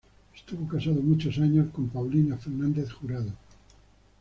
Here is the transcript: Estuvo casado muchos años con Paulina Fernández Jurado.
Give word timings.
Estuvo 0.35 0.67
casado 0.67 0.95
muchos 0.99 1.37
años 1.37 1.69
con 1.71 1.87
Paulina 1.89 2.35
Fernández 2.35 2.91
Jurado. 2.91 3.33